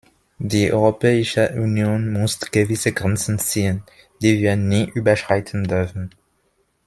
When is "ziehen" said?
3.37-3.83